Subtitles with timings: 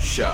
[0.00, 0.26] Show.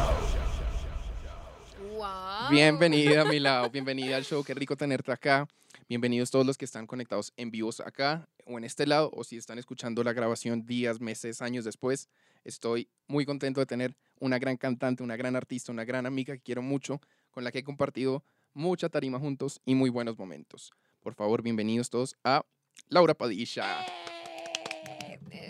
[1.97, 2.51] Wow.
[2.51, 5.47] Bienvenida a mi lado, bienvenida al show, qué rico tenerte acá.
[5.89, 9.37] Bienvenidos todos los que están conectados en vivos acá o en este lado, o si
[9.37, 12.09] están escuchando la grabación días, meses, años después.
[12.45, 16.43] Estoy muy contento de tener una gran cantante, una gran artista, una gran amiga que
[16.43, 17.01] quiero mucho,
[17.31, 18.25] con la que he compartido
[18.55, 20.73] mucha tarima juntos y muy buenos momentos.
[21.01, 22.45] Por favor, bienvenidos todos a
[22.89, 23.85] Laura Padilla.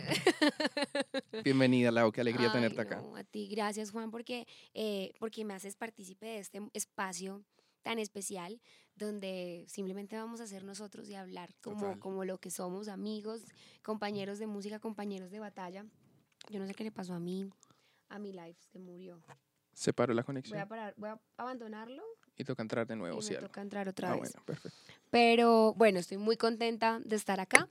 [1.45, 3.01] Bienvenida, Lau, qué alegría Ay, tenerte acá.
[3.01, 7.45] no, a ti, gracias Juan, porque, eh, porque me haces partícipe de este espacio
[7.83, 8.61] tan especial
[8.97, 11.99] donde simplemente vamos a ser nosotros y hablar como, Total.
[11.99, 13.43] como lo que somos, amigos,
[13.83, 15.85] compañeros de música, compañeros de batalla.
[16.51, 17.49] Yo no sé qué le pasó a mí,
[18.09, 19.23] a mi life, se murió.
[19.73, 22.03] Se paró la Voy conexión a parar, voy a abandonarlo
[22.37, 23.41] y toca entrar de y nuevo, me algo.
[23.49, 24.21] toca entrar otra Ah, vez.
[24.33, 24.79] bueno, perfecto.
[25.11, 27.69] Pero bueno, estoy muy contenta de estar acá.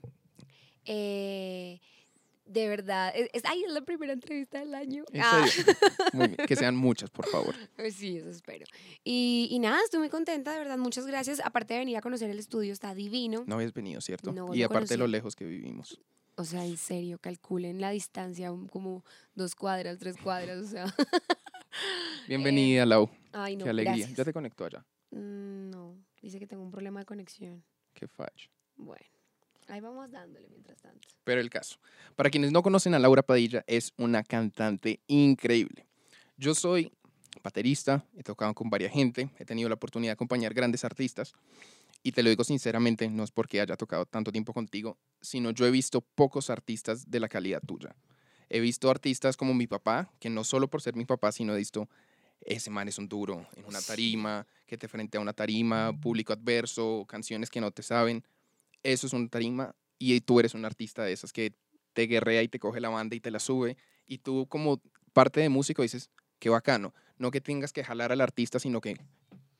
[0.84, 1.80] Eh,
[2.46, 5.04] de verdad, es, es- ay, es la primera entrevista del año.
[5.12, 5.46] ¿En Ah.
[5.46, 5.74] serio?
[6.14, 7.54] Muy bien, que sean muchas, por favor.
[7.76, 8.64] Pues sí, eso espero.
[9.04, 11.40] Y, y nada, estoy muy contenta, de verdad, muchas gracias.
[11.44, 13.44] Aparte de venir a conocer el estudio, está divino.
[13.46, 14.32] No habías venido, ¿cierto?
[14.32, 16.00] No, y aparte de lo lejos que vivimos.
[16.36, 20.84] O sea, en serio, calculen la distancia, como dos cuadras, tres cuadras, o sea.
[22.28, 23.08] Bienvenida, Lau.
[23.32, 23.96] Ay, no, Qué alegría.
[23.96, 24.16] gracias.
[24.16, 24.84] Ya te conectó allá.
[25.10, 27.64] Mm, No, dice que tengo un problema de conexión.
[27.94, 28.50] Qué fallo.
[28.76, 29.06] Bueno,
[29.68, 31.08] ahí vamos dándole mientras tanto.
[31.24, 31.78] Pero el caso.
[32.14, 35.86] Para quienes no conocen a Laura Padilla, es una cantante increíble.
[36.36, 36.92] Yo soy
[37.42, 41.34] baterista, he tocado con varias gente, he tenido la oportunidad de acompañar grandes artistas.
[42.02, 45.66] Y te lo digo sinceramente, no es porque haya tocado tanto tiempo contigo, sino yo
[45.66, 47.96] he visto pocos artistas de la calidad tuya.
[48.48, 51.58] He visto artistas como mi papá, que no solo por ser mi papá, sino he
[51.58, 51.88] visto,
[52.40, 56.32] ese man es un duro en una tarima, que te frente a una tarima, público
[56.32, 58.24] adverso, canciones que no te saben.
[58.92, 61.54] Eso es una tarima y tú eres un artista de esas que
[61.92, 63.76] te guerrea y te coge la banda y te la sube.
[64.06, 64.80] Y tú como
[65.12, 66.94] parte de músico dices, qué bacano.
[67.18, 68.96] No que tengas que jalar al artista, sino que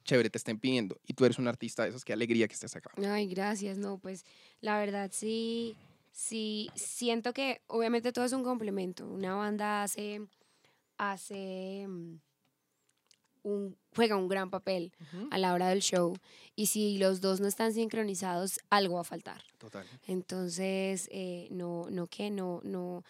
[0.04, 1.00] chévere te estén pidiendo.
[1.06, 2.92] Y tú eres un artista de esos, qué alegría que estés acá.
[3.04, 3.78] Ay, gracias.
[3.78, 4.24] No, pues
[4.60, 5.76] la verdad sí,
[6.12, 9.08] sí, siento que obviamente todo es un complemento.
[9.08, 10.20] Una banda hace,
[10.98, 12.20] hace, mm,
[13.46, 14.92] un, juega un gran papel
[15.30, 16.16] a la hora del show.
[16.56, 19.42] Y si los dos no están sincronizados, algo va a faltar.
[19.58, 19.86] Total.
[20.06, 23.04] Entonces, eh, no, no que no, no,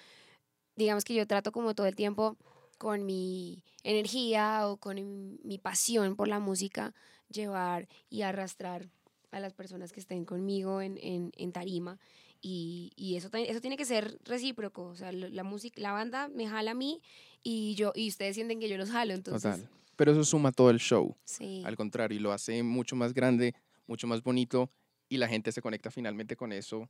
[0.77, 2.37] digamos que yo trato como todo el tiempo
[2.79, 6.93] con mi energía o con mi- mi pasión por la música,
[7.31, 8.89] llevar y arrastrar
[9.31, 11.99] a las personas que estén conmigo en, en, en tarima.
[12.43, 14.83] Y, y eso, eso tiene que ser recíproco.
[14.85, 17.01] O sea, la música, la banda me jala a mí
[17.43, 19.15] y yo, y ustedes sienten que yo los jalo.
[19.15, 19.71] Entonces, Total.
[19.97, 21.17] Pero eso suma todo el show.
[21.25, 21.63] sí.
[21.65, 23.55] Al contrario, y lo hace mucho más grande,
[23.87, 24.71] mucho más bonito
[25.09, 26.89] y la gente se conecta finalmente con eso.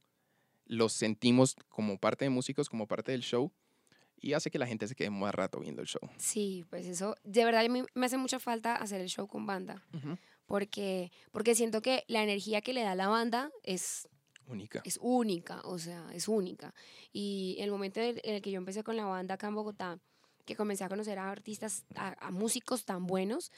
[0.64, 3.52] Lo sentimos como parte de músicos, como parte del show
[4.18, 6.00] y hace que la gente se quede más rato viendo el show.
[6.16, 9.84] Sí, pues eso, de verdad me hace mucha falta hacer el show con banda.
[10.46, 14.08] porque, porque siento que la energía que le da la banda es,
[14.46, 14.80] Única.
[14.84, 16.74] es única, o sea, es única.
[17.12, 19.98] Y el momento en el que yo empecé con la banda acá en Bogotá,
[20.46, 23.52] que comencé a conocer a artistas, a, a músicos tan buenos,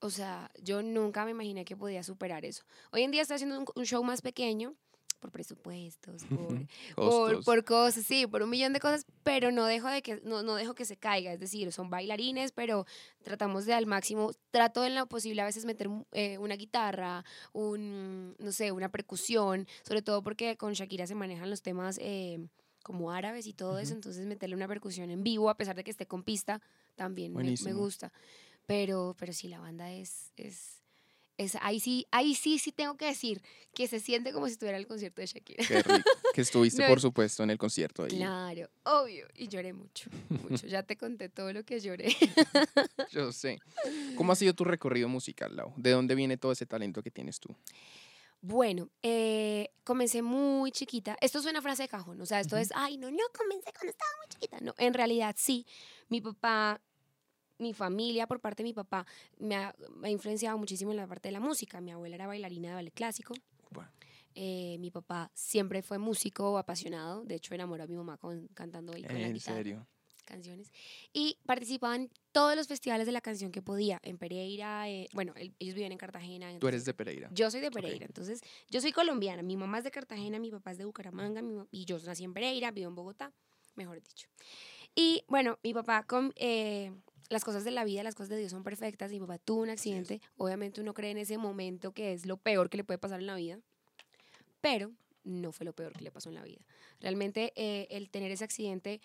[0.00, 2.64] o sea, yo nunca me imaginé que podía superar eso.
[2.92, 4.74] Hoy en día estoy haciendo un, un show más pequeño,
[5.20, 9.88] por presupuestos, por, por, por cosas, sí, por un millón de cosas, pero no dejo
[9.88, 12.86] de que no, no dejo que se caiga, es decir, son bailarines, pero
[13.22, 18.36] tratamos de al máximo, trato en lo posible a veces meter eh, una guitarra, un,
[18.38, 22.46] no sé, una percusión, sobre todo porque con Shakira se manejan los temas eh,
[22.86, 23.96] como árabes y todo eso, Ujú.
[23.96, 26.62] entonces meterle una percusión en vivo, a pesar de que esté con pista,
[26.94, 28.12] también me, me gusta.
[28.66, 30.82] Pero, pero sí, la banda es, es,
[31.36, 33.42] es, ahí sí, ahí sí, sí tengo que decir
[33.74, 35.64] que se siente como si estuviera en el concierto de Shakira.
[35.66, 36.08] Qué rico.
[36.32, 38.10] Que estuviste, No, por es- supuesto, en el concierto ahí.
[38.10, 39.26] Claro, obvio.
[39.34, 40.08] Y lloré mucho,
[40.48, 40.64] mucho.
[40.68, 42.14] Ya te conté todo lo que lloré.
[43.10, 43.58] Yo sé.
[44.14, 45.72] ¿Cómo ha sido tu recorrido musical, Lau?
[45.76, 47.54] ¿De dónde viene todo ese talento que tienes tú?
[48.40, 51.16] Bueno, eh, comencé muy chiquita.
[51.20, 53.90] Esto es una frase de cajón, o sea, esto es, ay, no, no, comencé cuando
[53.90, 54.60] estaba muy chiquita.
[54.60, 55.66] No, en realidad sí.
[56.08, 56.80] Mi papá,
[57.58, 59.04] mi familia, por parte de mi papá,
[59.38, 61.80] me ha, me ha influenciado muchísimo en la parte de la música.
[61.80, 63.34] Mi abuela era bailarina de ballet clásico.
[63.70, 63.90] Bueno,
[64.38, 67.24] Eh, mi papá siempre fue músico apasionado.
[67.24, 69.56] De hecho, enamoró a mi mamá con, cantando ahí con la en guitarra.
[69.56, 69.86] serio.
[70.26, 70.70] canciones.
[71.12, 75.32] Y participaba en todos los festivales de la canción que podía, en Pereira, eh, bueno,
[75.36, 76.58] el- ellos viven en Cartagena.
[76.58, 77.30] Tú eres de Pereira.
[77.32, 80.72] Yo soy de Pereira, entonces yo soy colombiana, mi mamá es de Cartagena, mi papá
[80.72, 83.32] es de Bucaramanga, mi y yo nací en Pereira, vivo en Bogotá,
[83.74, 84.28] mejor dicho.
[84.94, 86.92] Y bueno, mi papá con eh,
[87.30, 89.70] las cosas de la vida, las cosas de Dios son perfectas, mi papá tuvo un
[89.70, 93.20] accidente, obviamente uno cree en ese momento que es lo peor que le puede pasar
[93.20, 93.58] en la vida,
[94.60, 94.92] pero
[95.24, 96.60] no fue lo peor que le pasó en la vida.
[97.00, 99.00] Realmente eh, el tener ese accidente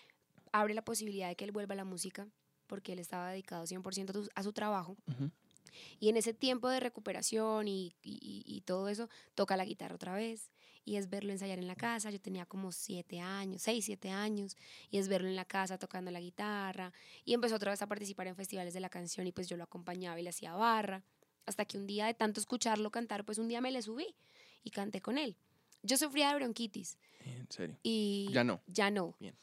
[0.52, 2.28] abre la posibilidad de que él vuelva a la música
[2.66, 4.96] porque él estaba dedicado 100% a su- a su trabajo.
[6.00, 10.14] Y en ese tiempo de recuperación y, y- y todo eso, toca la guitarra otra
[10.14, 10.50] vez.
[10.84, 12.10] Y es verlo ensayar en la casa.
[12.10, 14.56] Yo tenía como siete años, seis, siete años.
[14.90, 16.92] Y es verlo en la casa tocando la guitarra.
[17.24, 19.62] Y empezó otra vez a participar en festivales de la canción y pues yo lo
[19.64, 21.04] acompañaba y le hacía barra.
[21.46, 24.14] Hasta que un día de tanto escucharlo cantar, pues un día me le subí
[24.64, 25.36] y canté con él.
[25.84, 27.76] Yo sufría de bronquitis En serio.
[27.82, 28.60] y Ya no.
[28.66, 29.14] ya no.
[29.20, 29.34] Bien.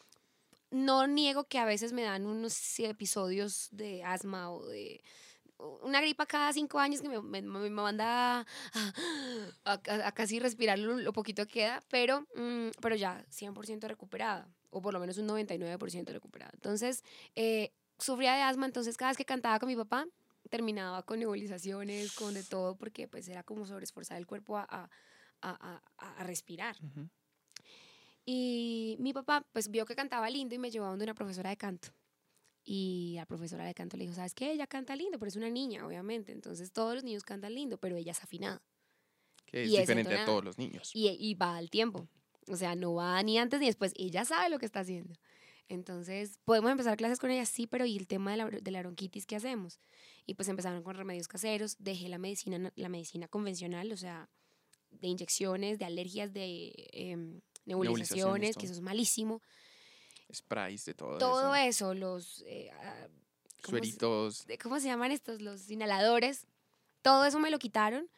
[0.71, 5.04] No niego que a veces me dan unos episodios de asma o de
[5.81, 8.45] una gripa cada cinco años que me, me- me manda
[9.66, 14.94] a, casi respirar lo, poquito que queda, pero, mm, pero ya 100% recuperada, o por
[14.94, 16.51] lo menos un 99% recuperada.
[16.54, 17.04] Entonces,
[17.36, 20.06] eh, sufría de asma, entonces cada vez que cantaba con mi papá,
[20.50, 26.24] terminaba con nebulizaciones, con de todo, porque pues era como sobreesforzar el cuerpo a, a-
[26.24, 26.75] respirar.
[26.83, 27.10] Ujú.
[28.31, 31.50] Y mi papá, pues vio que cantaba lindo y me llevó a donde una profesora
[31.50, 31.90] de canto.
[32.64, 34.52] Y la profesora de canto le dijo, ¿sabes qué?
[34.52, 36.31] Ella canta lindo, pero es una niña, obviamente.
[36.31, 38.62] Entonces todos los niños cantan lindo, pero ella es afinada.
[39.48, 40.92] Que es Y es diferente a todos los niños.
[40.94, 42.08] Y, y va al tiempo.
[42.48, 43.94] O sea, no va ni antes ni después.
[43.96, 45.16] Ella sabe lo que está haciendo.
[45.68, 48.80] Entonces, podemos empezar clases con ella, sí, pero ¿y el tema de la, de la
[48.82, 49.80] bronquitis qué hacemos?
[50.28, 54.30] Y pues empezaron con remedios caseros, dejé la medicina, na- la medicina convencional, o sea,
[54.92, 59.42] de inyecciones, de alergias, de em, nebulizaciones, Nebulizaciones, que eso es malísimo.
[60.33, 61.92] Sprays de todo, todo eso.
[61.92, 63.07] eso, los, eh, ah,
[63.63, 64.45] ¿cómo se- Sueritos.
[64.48, 65.42] de- ¿cómo se llaman estos?
[65.42, 66.45] Los inhaladores,
[67.01, 68.10] todo eso me lo quitaron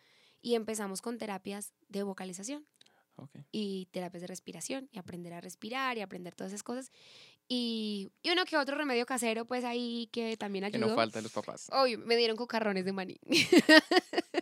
[0.41, 2.65] y empezamos con terapias de vocalización
[3.15, 3.29] Ok.
[3.51, 6.91] y terapias de respiración y aprender a respirar y aprender todas esas cosas.
[7.47, 10.87] Y, y uno que otro remedio casero, pues ahí que también Que ayudó.
[10.91, 11.67] no falta de los papás.
[11.71, 13.19] Obvio, me dieron cucarrones de maní.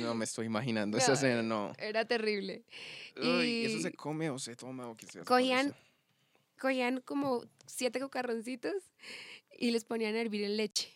[0.00, 1.72] No me estoy imaginando esa No, escena, no.
[1.78, 2.64] Era terrible.
[3.16, 5.36] Uy, ¿Eso y- se come o se toma o qué se hace con
[6.58, 8.74] Cogían- como siete cucarroncitos
[9.58, 10.88] y les ponían a hervir en leche.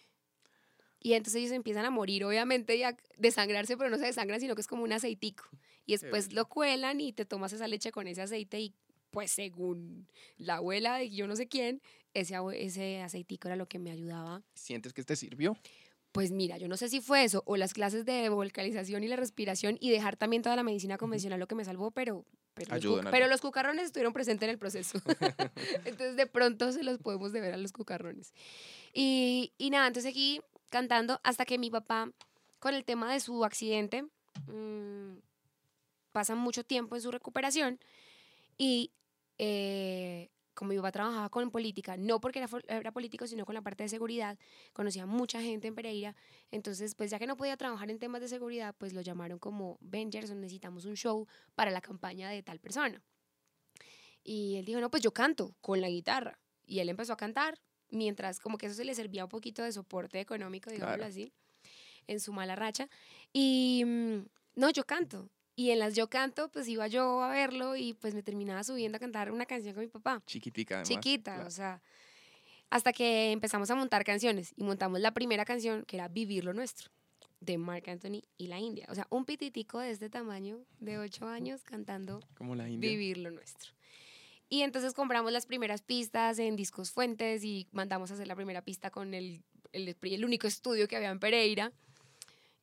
[1.02, 4.54] Y entonces ellos empiezan a morir, obviamente, y a desangrarse, pero no se desangran, sino
[4.54, 5.44] que es como un aceitico.
[5.86, 8.74] Y después lo cuelan y te tomas esa leche con ese aceite y
[9.10, 10.06] pues según
[10.36, 11.82] la abuela de yo no sé quién,
[12.14, 14.42] ese, ese aceitico era lo que me ayudaba.
[14.54, 15.56] ¿Sientes que te sirvió?
[16.12, 19.16] Pues mira, yo no sé si fue eso o las clases de vocalización y la
[19.16, 22.24] respiración y dejar también toda la medicina convencional lo que me salvó, pero,
[22.54, 24.98] pero, los, pero los cucarrones estuvieron presentes en el proceso.
[25.84, 28.34] entonces de pronto se los podemos deber a los cucarrones.
[28.92, 32.10] Y, y nada, entonces aquí cantando hasta que mi papá,
[32.58, 34.04] con el tema de su accidente,
[34.46, 35.18] mm,
[36.12, 37.78] pasa mucho tiempo en su recuperación
[38.58, 38.90] y
[39.38, 40.28] eh,
[40.60, 43.82] como mi papá trabajaba con política, no porque era, era político, sino con la parte
[43.82, 44.38] de seguridad,
[44.74, 46.14] conocía mucha gente en Pereira,
[46.50, 49.78] entonces pues ya que no podía trabajar en temas de seguridad, pues lo llamaron como,
[49.80, 53.02] Ben Gerson, necesitamos un show para la campaña de tal persona.
[54.22, 56.38] Y él dijo, no, pues yo canto con la guitarra.
[56.66, 57.58] Y él empezó a cantar,
[57.88, 61.08] mientras como que eso se le servía un poquito de soporte económico, digámoslo Claro.
[61.10, 61.32] así,
[62.06, 62.86] en su mala racha.
[63.32, 65.30] Y mm, no, yo canto.
[65.60, 68.96] Y en las yo canto, pues iba yo a verlo y pues me terminaba subiendo
[68.96, 70.88] a cantar una canción con mi papá Chiquitica, además.
[70.88, 71.48] chiquita, claro.
[71.48, 71.82] o sea,
[72.70, 76.54] hasta que empezamos a montar canciones y montamos la primera canción que era Vivir lo
[76.54, 76.90] Nuestro,
[77.40, 78.86] de Mark Anthony y la India.
[78.88, 82.88] O sea, un pititico de este tamaño, de ocho años, cantando Como la India.
[82.88, 83.72] Vivir lo Nuestro.
[84.48, 88.62] Y entonces compramos las primeras pistas en Discos Fuentes y mandamos a hacer la primera
[88.62, 89.42] pista con el,
[89.72, 91.70] el, el único estudio que había en Pereira.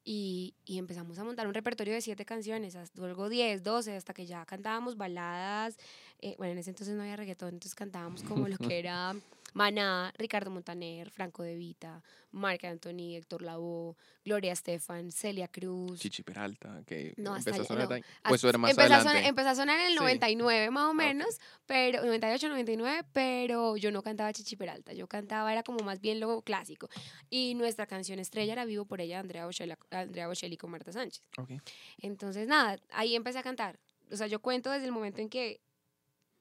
[0.10, 4.14] Y, y empezamos a montar un repertorio de siete canciones, hasta- luego 10, 12, hasta
[4.14, 5.76] que ya cantábamos baladas.
[6.22, 9.14] eh, bueno, en ese entonces no había reggaetón, entonces cantábamos como lo que era
[9.54, 16.00] Maná, Ricardo Montaner, Franco De Vita, Marc Anthony, Héctor Lavoe, Gloria Estefan, Celia Cruz.
[16.00, 18.36] Chichi Peralta, que No, hasta empezó a sonar no.
[18.36, 20.00] eso era más empezó, a sonar, empezó a sonar en el Sí.
[20.00, 25.08] 99 más o Ah, menos, pero 98, 99, pero yo no cantaba Chichi Peralta, yo
[25.08, 26.90] cantaba era como más bien lo clásico.
[27.30, 31.24] Y nuestra canción estrella era Vivo por ella, Andrea Bocelli, Andrea Bocelli con Marta Sánchez.
[31.38, 31.52] Ok.
[32.00, 33.80] Entonces, nada, ahí empecé a cantar.
[34.12, 35.60] O sea, yo cuento desde el momento en que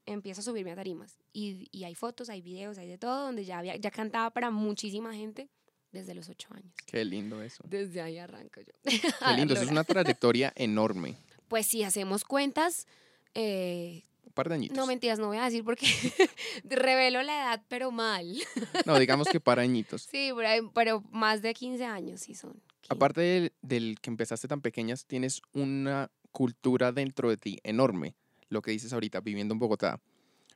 [0.07, 1.19] empiezo a subirme a tarimas.
[1.33, 4.51] Y, y hay fotos, hay videos, hay de todo, donde ya, había, ya cantaba para
[4.51, 5.49] muchísima gente
[5.93, 6.73] desde los ocho años.
[6.87, 7.65] Qué lindo eso.
[7.67, 8.73] Desde ahí arranco yo.
[8.85, 9.01] Qué
[9.37, 9.55] lindo.
[9.55, 11.17] Eso es una trayectoria enorme.
[11.49, 12.87] Pues si hacemos cuentas,
[13.35, 14.77] eh, Un par de añitos.
[14.77, 15.87] no mentiras, no voy a decir porque
[16.65, 18.37] revelo la edad, pero mal.
[18.85, 20.03] No, digamos que para añitos.
[20.11, 22.61] Sí, pero, pero más de 15 años sí son.
[22.89, 28.15] Aparte del, del que empezaste tan pequeñas, tienes una cultura dentro de ti enorme.
[28.49, 30.01] Lo que dices ahorita, viviendo en Bogotá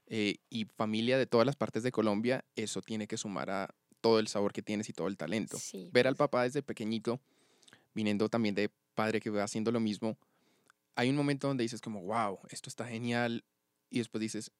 [0.06, 4.18] eh, y familia de todas las partes de Colombia, eso tiene que sumar a todo
[4.18, 5.58] el sabor que tienes y todo el talento.
[5.58, 7.20] Sí, Ver al papá desde pequeñito,
[7.94, 10.16] viniendo también de padre que va haciendo lo mismo,
[10.94, 13.44] hay un momento donde dices como, wow, esto está genial,
[13.90, 14.50] y después dices,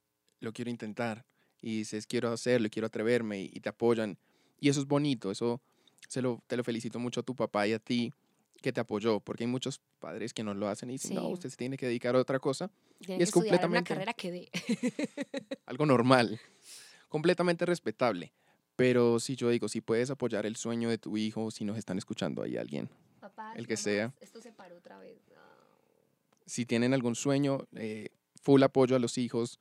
[0.41, 1.25] lo quiero intentar,
[1.61, 4.19] y dices, quiero hacerlo, quiero atreverme, y, y te apoyan.
[4.61, 5.61] Y eso es bonito, eso
[6.09, 8.13] se lo, te lo felicito mucho a tu papá y a ti
[8.61, 11.33] que te apoyó, porque hay muchos padres que no lo hacen y dicen, no, Sí.
[11.33, 14.31] usted se tiene que dedicar a otra cosa, Tiene es que completamente- una carrera que
[14.31, 14.50] dé.
[15.67, 16.40] algo normal,
[17.09, 18.33] completamente respetable.
[18.76, 21.99] Pero si yo digo, si puedes apoyar el sueño de tu hijo, si nos están
[21.99, 22.88] escuchando ahí alguien,
[23.55, 24.14] El que sea.
[24.21, 25.19] Esto se paró otra vez.
[25.29, 25.40] No.
[26.47, 28.09] si tienen algún sueño, eh,
[28.43, 29.61] full apoyo a los hijos,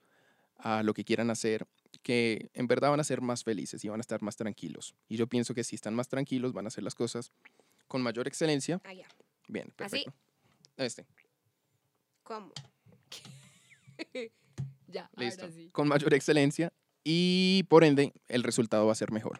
[0.57, 1.67] a lo que quieran hacer,
[2.01, 4.95] que en verdad van a ser más felices y van a estar más tranquilos.
[5.07, 7.31] Y yo pienso que si están más tranquilos, van a hacer las cosas
[7.89, 8.79] con mayor excelencia.
[8.85, 9.07] Ah, ya.
[9.49, 10.05] Bien, ¿Así?
[10.05, 10.13] perfecto.
[10.77, 11.05] Este,
[12.23, 12.53] ¿Cómo?
[14.87, 15.41] ya, listo.
[15.41, 15.69] ahora sí.
[15.73, 16.71] Con mayor excelencia
[17.03, 19.39] y por ende el resultado va a ser mejor.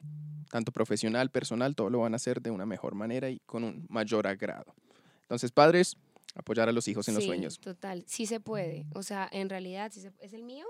[0.50, 3.86] Tanto profesional, personal, todo lo van a hacer de una mejor manera y con un
[3.88, 4.74] mayor agrado.
[5.22, 5.96] Entonces, padres,
[6.34, 8.88] apoyar a los hijos en los sueños, Total, sí se puede.
[8.96, 10.66] O sea, en realidad, sí se- ¿es el mío?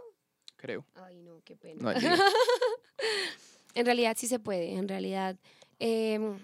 [0.57, 0.85] creo.
[0.95, 1.81] Ay, no, qué pena.
[1.81, 1.91] No
[3.75, 4.73] en realidad sí se puede.
[4.75, 5.37] En realidad,
[5.79, 6.37] em,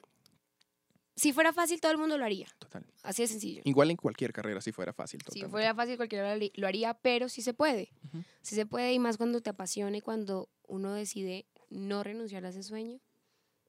[1.16, 2.48] si fuera fácil, todo el mundo lo haría.
[2.60, 2.86] Total.
[3.04, 3.62] Así de sencillo.
[3.66, 5.20] Igual en cualquier carrera, si fuera fácil.
[5.22, 5.52] Si totalmente.
[5.52, 7.90] fuera fácil, cualquiera lo harí- lo haría, pero sí se puede.
[8.08, 8.24] Ujú.
[8.42, 12.50] Sí se puede, y más cuando te apasiona y cuando uno decide no renunciar a
[12.50, 13.00] ese sueño.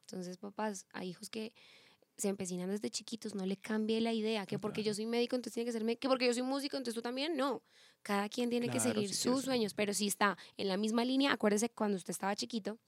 [0.01, 1.53] Entonces, papás, hay hijos que
[2.17, 5.53] se empecinan desde chiquitos, no le cambie la idea, que porque yo soy médico, entonces
[5.55, 7.63] tiene que ser médico, que porque yo soy músico, entonces tú también, no.
[8.03, 10.77] Cada quien tiene que Claro, seguir si quiere sus sueños, pero si está en la
[10.79, 12.79] misma línea, acuérdese cuando usted estaba chiquito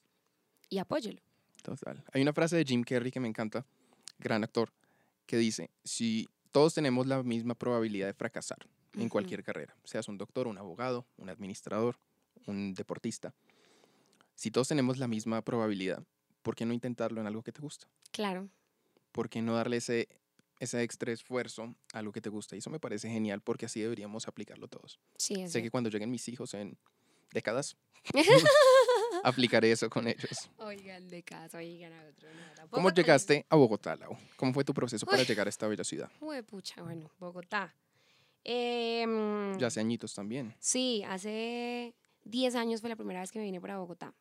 [0.70, 1.20] y apóyelo.
[1.62, 2.02] Total.
[2.12, 3.66] Hay una frase de Jim Carrey que me encanta,
[4.18, 4.72] gran actor,
[5.26, 8.58] que dice, si todos tenemos la misma probabilidad de fracasar
[8.94, 11.98] en cualquier carrera, seas un doctor, un abogado, un administrador,
[12.46, 13.34] un deportista,
[14.34, 16.04] si todos tenemos la misma probabilidad,
[16.42, 17.88] ¿por qué no intentarlo en algo que te gusta?
[18.12, 18.48] Claro,
[19.12, 20.08] ¿Por qué no darle ese,
[20.60, 22.54] ese extra esfuerzo a lo que te gusta?
[22.54, 25.00] Y eso me parece genial porque así deberíamos aplicarlo todos.
[25.16, 26.78] sí, Sé que cuando lleguen mis hijos en
[27.32, 27.76] décadas,
[29.24, 30.50] aplicaré eso con ellos.
[30.58, 32.28] Oigan de casa, oigan a otro.
[32.32, 34.16] no, ¿Cómo llegaste a Bogotá, Lau?
[34.36, 35.24] ¿Cómo fue tu proceso para Uy.
[35.26, 36.10] llegar a esta bella ciudad?
[36.20, 37.74] Juepucha, bueno, Bogotá.
[38.44, 40.54] Em, Ya hace añitos también.
[40.58, 44.14] Sí, hace 10 años fue la primera vez que me vine para Bogotá.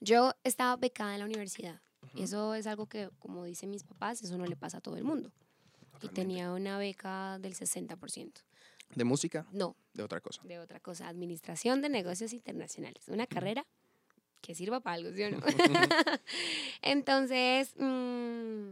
[0.00, 1.80] Yo estaba becada en la universidad.
[2.16, 5.04] Eso es algo que, como dicen mis papás, eso no le pasa a todo el
[5.04, 5.32] mundo.
[6.00, 8.32] Y tenía una beca del 60%.
[8.94, 9.46] ¿De música?
[9.52, 10.42] No, De otra cosa.
[10.44, 13.06] de otra cosa, Administración de Negocios Internacionales.
[13.08, 13.66] Una carrera
[14.40, 15.38] que sirva para algo, ¿sí o no?
[16.82, 18.70] Entonces, mm,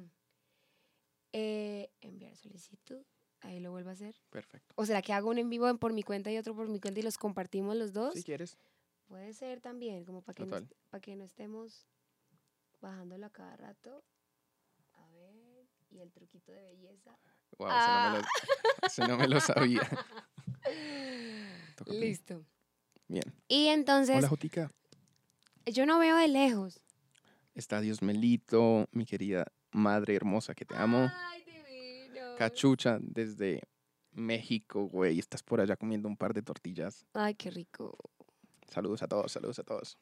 [1.32, 3.02] eh, enviar solicitud,
[3.40, 4.14] ahí lo vuelvo a hacer.
[4.30, 4.73] Perfecto.
[4.76, 7.00] ¿O será que hago un en vivo por mi cuenta y otro por mi cuenta
[7.00, 8.14] y los compartimos los dos?
[8.14, 8.56] Si quieres.
[9.06, 10.56] Puede ser también, como para que, no,
[10.90, 11.87] para que no estemos
[12.80, 14.02] bajándolo a cada rato.
[14.94, 17.16] A ver, y el truquito de belleza.
[17.58, 18.08] Wow, Ah.
[18.08, 18.26] no me lo,
[18.86, 19.80] ese no me lo sabía.
[21.86, 22.44] Listo.
[23.08, 23.25] Bien.
[23.48, 24.70] Y entonces, Hola, Jotica.
[25.66, 26.82] yo no veo de lejos.
[27.54, 31.10] Está Dios Melito, mi querida madre hermosa que te amo.
[31.30, 32.36] Ay, divino.
[32.36, 33.62] Cachucha desde
[34.12, 35.18] México, güey.
[35.18, 37.06] Estás por allá comiendo un par de tortillas.
[37.14, 37.96] Ay, qué rico.
[38.68, 39.96] Saludos a todos, saludos a todos.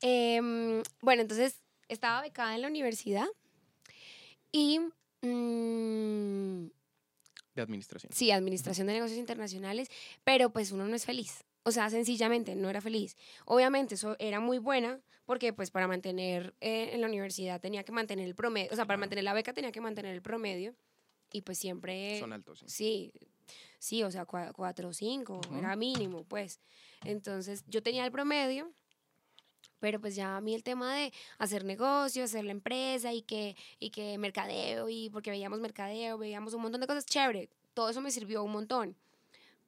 [0.00, 3.26] Em, bueno, entonces estaba becada en la universidad
[4.52, 4.78] y
[5.22, 6.66] mm,
[7.58, 8.12] De administración.
[8.14, 9.88] sí, administración de negocios internacionales,
[10.24, 11.44] pero pues uno no es feliz.
[11.64, 13.16] O sea, sencillamente no era feliz.
[13.44, 17.92] Obviamente eso era muy buena porque pues para mantener eh, en la universidad tenía que
[17.92, 20.74] mantener el promedio, o sea, para mantener la beca tenía que mantener el promedio
[21.32, 22.18] y pues siempre...
[22.20, 22.60] Son altos.
[22.66, 22.68] sí.
[22.68, 23.12] Sí,
[23.78, 25.58] sí, o sea, cua- cuatro o cinco, Ujú.
[25.58, 26.60] era mínimo, pues.
[27.04, 28.72] Entonces, yo tenía el promedio,
[29.80, 33.56] pero pues ya a mí el tema de hacer negocio, hacer la empresa y que,
[33.78, 38.00] y que mercadeo, y porque veíamos mercadeo, veíamos un montón de cosas, chévere, todo eso
[38.00, 38.96] me sirvió un montón,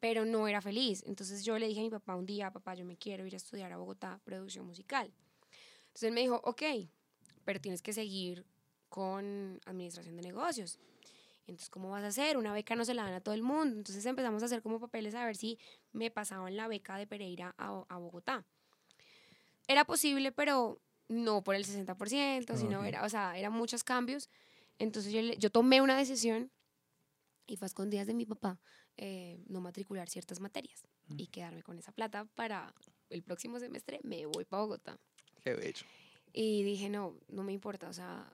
[0.00, 1.02] pero no era feliz.
[1.06, 3.36] Entonces yo le dije a mi papá un día, papá, yo me quiero ir a
[3.36, 5.12] estudiar a Bogotá, producción musical.
[5.82, 6.62] Entonces él me dijo, ok,
[7.44, 8.44] pero tienes que seguir
[8.88, 10.78] con administración de negocios.
[11.46, 12.36] Entonces, ¿cómo vas a hacer?
[12.36, 13.76] Una beca no se la dan a todo el mundo.
[13.76, 15.58] Entonces empezamos a hacer como papeles a ver si
[15.92, 18.44] me pasaban la beca de Pereira a, a Bogotá.
[19.70, 22.86] Era posible, pero no por el 60%, sino Ok.
[22.86, 24.28] era, o sea, eran muchos cambios.
[24.80, 26.50] Entonces yo, yo tomé una decisión
[27.46, 28.58] y fue a escondidas de mi papá
[28.96, 30.82] eh, no matricular ciertas materias
[31.16, 32.74] y quedarme con esa plata para
[33.10, 34.98] el próximo semestre me voy para Bogotá.
[35.40, 35.86] Qué bello.
[36.32, 38.32] Y dije, no, no me importa, o sea,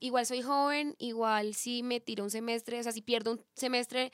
[0.00, 4.12] igual soy joven, igual si me tiro un semestre, o sea, si pierdo un semestre,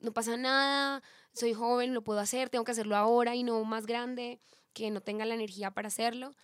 [0.00, 3.86] no pasa nada, soy joven, lo puedo hacer, tengo que hacerlo ahora y no más
[3.86, 4.40] grande,
[4.76, 6.36] que no tenga la energía para hacerlo.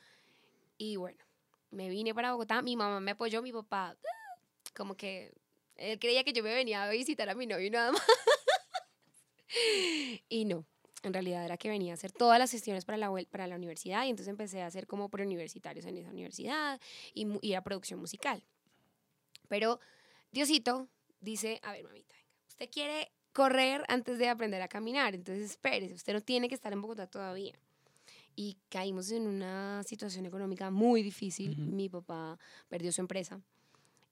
[0.79, 1.23] Y bueno,
[1.71, 3.95] me vine para Bogotá, mi mamá me apoyó, mi papá,
[4.75, 5.35] como que
[5.77, 8.03] él creía que yo me venía a visitar a mi novio y nada más.
[10.31, 10.65] y no.
[11.03, 14.07] En realidad era que venía a hacer todas las gestiones para la, para la universidad
[14.07, 16.81] y entonces empecé a hacer como preuniversitarios en esa universidad
[17.12, 18.43] y, y a producción musical.
[19.49, 19.79] Pero
[20.31, 20.89] Diosito
[21.21, 22.15] dice, a ver, mamita,
[22.49, 26.73] usted quiere correr antes de aprender a caminar, entonces espérese, usted no tiene que estar
[26.73, 27.59] en Bogotá todavía.
[28.37, 31.53] Y caímos en una situación económica muy difícil.
[31.53, 31.61] Ujú.
[31.71, 33.41] Mi papá perdió su empresa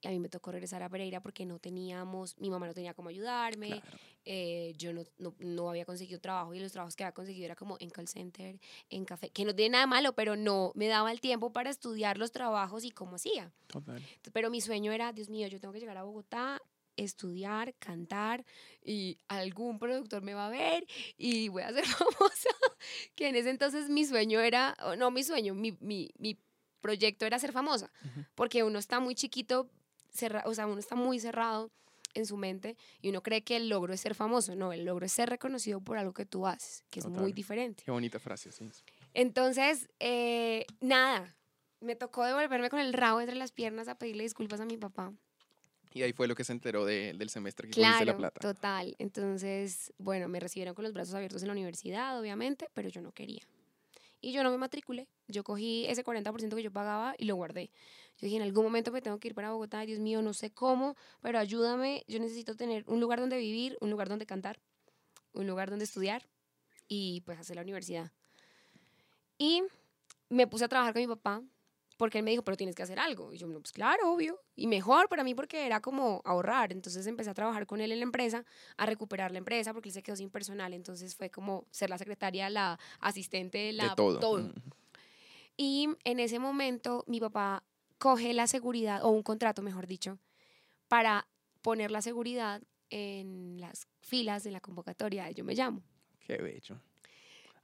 [0.03, 2.95] y a mí me tocó regresar a Pereira porque no teníamos, mi mamá no tenía
[2.95, 3.99] cómo ayudarme, Claro.
[4.25, 7.55] eh, yo no, no, no había conseguido trabajo y los trabajos que había conseguido era
[7.55, 8.59] como en call center,
[8.89, 12.17] en café, que no tiene nada malo, pero no me daba el tiempo para estudiar
[12.17, 13.53] los trabajos y cómo hacía.
[13.67, 14.03] Total.
[14.33, 16.62] Pero mi sueño era, Dios mío, yo tengo que llegar a Bogotá,
[17.04, 18.45] estudiar, cantar
[18.83, 22.50] y algún productor me va a ver y voy a ser famosa.
[23.14, 26.38] Que en ese entonces mi sueño era, o no mi sueño, mi, mi, mi
[26.80, 27.92] proyecto era ser famosa,
[28.35, 29.71] porque uno está muy chiquito,
[30.11, 31.71] cerra, o sea, uno está muy cerrado
[32.14, 34.57] en su mente y uno cree que el logro es ser famoso.
[34.57, 37.85] No, el logro es ser reconocido por algo que tú haces, que es muy diferente.
[37.85, 38.64] Qué bonita frase, sí.
[39.14, 41.37] Entonces, eh, nada,
[41.80, 45.12] me tocó devolverme con el rabo entre las piernas a pedirle disculpas a mi papá.
[45.92, 48.40] Y ahí fue lo que se enteró de- del semestre que cogiste la Claro, plata.
[48.40, 48.94] total.
[48.99, 53.11] Entonces, bueno, me recibieron con los brazos abiertos en la universidad, obviamente, pero yo no
[53.12, 53.42] quería.
[54.20, 55.09] Y yo no me matriculé.
[55.28, 57.70] Yo cogí ese 40% que yo pagaba y lo guardé.
[58.18, 60.50] Yo dije, en algún momento me tengo que ir para Bogotá, Dios mío, no sé
[60.52, 62.04] cómo, pero ayúdame.
[62.06, 64.61] Yo necesito tener un lugar donde vivir, un lugar donde cantar,
[65.32, 66.23] un lugar donde estudiar
[66.87, 68.12] y pues hacer la universidad.
[69.38, 69.62] Y
[70.28, 71.42] me puse a trabajar con mi papá
[72.00, 73.30] porque él me dijo, pero tienes que hacer algo.
[73.30, 74.40] Y yo, no, pues claro, obvio.
[74.57, 76.73] Y mejor para mí porque era como ahorrar.
[76.73, 78.47] Entonces empecé a trabajar con él en la empresa,
[78.78, 80.73] a recuperar la empresa porque él se quedó sin personal.
[80.73, 84.38] Entonces fue como ser la secretaria, la asistente, la de todo.
[84.38, 84.54] Mm.
[85.59, 87.64] y en ese momento mi papá
[87.99, 90.19] coge la seguridad, o un contrato, mejor dicho,
[90.88, 91.28] para
[91.61, 95.83] poner la seguridad en las filas de la convocatoria de Yo Me Llamo.
[96.19, 96.80] Qué bello.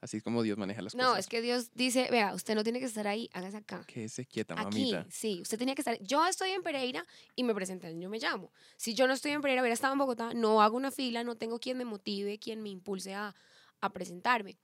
[0.00, 1.20] Así es como Dios maneja las No, cosas.
[1.20, 3.82] es que Dios dice, vea, usted no tiene que estar ahí, hágase acá.
[3.86, 5.06] Quédese quieta, Aquí, mamita.
[5.10, 5.98] sí, usted tenía que estar.
[6.02, 7.04] Yo estoy en Pereira
[7.34, 8.52] y me presenté en Yo Me Llamo.
[8.76, 11.36] Si yo no estoy en Pereira, hubiera estado en Bogotá, no hago una fila, no
[11.36, 13.34] tengo quien me motive, quien me impulse a,
[13.80, 14.58] a presentarme.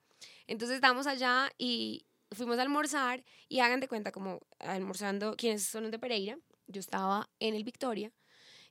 [0.47, 5.91] Entonces estábamos allá y fuimos a almorzar y hagan de cuenta como almorzando, quienes son
[5.91, 8.13] de Pereira, yo estaba en el Victoria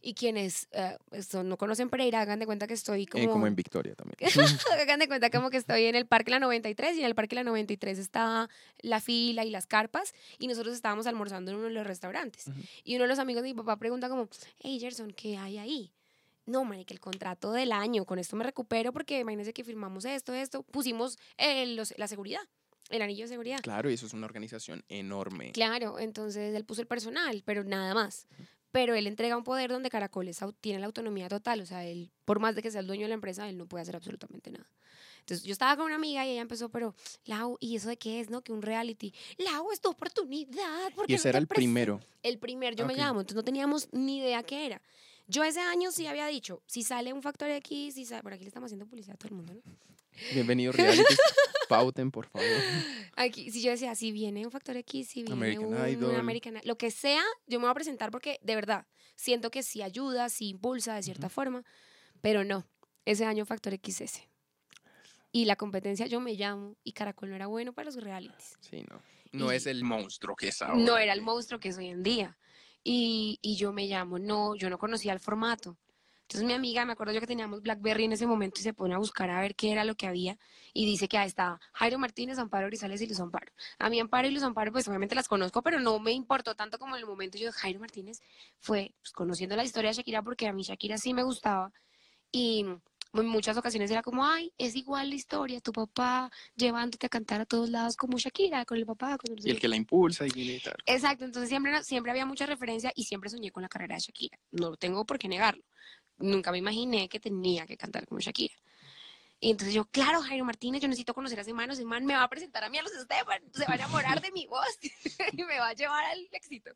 [0.01, 3.29] y quienes eh, son- no conocen Pereira, hagan de cuenta que estoy Eh, como...
[3.31, 4.17] como en Victoria también.
[4.81, 7.35] Hagan de cuenta como que estoy en el Parque La 93 y en el Parque
[7.35, 11.73] La 93 está la fila y las carpas y nosotros estábamos almorzando en uno de
[11.73, 12.47] los restaurantes.
[12.47, 12.59] Ujú.
[12.83, 14.27] Y uno de los amigos de mi papá pregunta como,
[14.59, 15.91] hey Gerson, ¿qué hay ahí?
[16.47, 20.33] No, que el contrato del año, con esto me recupero porque imagínense que firmamos esto,
[20.33, 22.41] esto, pusimos el- los- la seguridad,
[22.89, 23.59] el anillo de seguridad.
[23.61, 25.51] Claro, y eso es una organización enorme.
[25.51, 28.25] Claro, entonces él puso el personal, pero nada más.
[28.71, 31.85] Pero él entrega un poder donde Caracol es au- tiene la autonomía total, o sea,
[31.85, 33.95] él, por más de que sea el dueño de la empresa, él no puede hacer
[33.95, 34.65] absolutamente nada.
[35.19, 38.19] Entonces yo estaba con una amiga y ella empezó, pero Lau, ¿y eso de qué
[38.21, 38.41] es, no?
[38.41, 39.13] Que un reality.
[39.37, 40.91] Lau, es tu oportunidad.
[40.95, 41.99] ¿por Y ese no era el pres-?" primero.
[42.23, 44.81] El primer, yo me llamo, entonces no teníamos ni idea qué era.
[45.27, 48.43] Yo ese año sí había dicho, si sale un Factor X, si sale, por aquí
[48.43, 49.61] le estamos haciendo publicidad a todo el mundo, ¿no?
[50.33, 51.15] Bienvenido, reality.
[51.67, 52.47] Pauten, por favor.
[53.15, 56.15] Aquí, si yo decía, si viene un Factor X, si viene American un Idol.
[56.15, 59.81] American lo que sea, yo me voy a presentar porque de verdad siento que sí
[59.81, 61.63] ayuda, sí impulsa de cierta forma,
[62.19, 62.65] pero no,
[63.05, 64.21] ese año Factor XS.
[65.31, 68.57] Y la competencia yo me llamo y Caracol no era bueno para los realities.
[68.59, 69.01] Sí, no.
[69.31, 70.75] No Y- es el monstruo que es ahora.
[70.75, 72.37] No era el monstruo que es hoy en día.
[72.83, 75.77] Y, y yo me llamo, no, yo no conocía el formato.
[76.31, 78.93] Entonces mi amiga, me acuerdo yo que teníamos Blackberry en ese momento y se pone
[78.93, 80.37] a buscar a ver qué era lo que había
[80.73, 83.51] y dice que ahí está Jairo Martínez, Amparo Grisales y Luz Amparo.
[83.79, 86.79] A mí Amparo y Luz Amparo pues obviamente las conozco, pero no me importó tanto
[86.79, 88.21] como en el momento yo Jairo Martínez
[88.59, 91.73] fue pues, conociendo la historia de Shakira porque a mí Shakira sí me gustaba
[92.31, 92.65] y
[93.13, 97.41] en muchas ocasiones era como, ay, es igual la historia, tu papá llevándote a cantar
[97.41, 99.63] a todos lados como Shakira, con el papá, con sé Y el qué".
[99.63, 100.75] que la impulsa y tal.
[100.85, 104.39] Exacto, entonces siempre, siempre había mucha referencia y siempre soñé con la carrera de Shakira.
[104.51, 105.63] No tengo por qué negarlo.
[106.21, 108.55] Nunca me imaginé que tenía que cantar como Shakira.
[109.39, 112.13] Y entonces yo, claro, Jairo Martínez, yo necesito conocer a ese man, ese man me
[112.13, 114.77] va a presentar a mí a los Estefan, se va a enamorar de mi voz
[115.33, 116.71] y me va a llevar al éxito.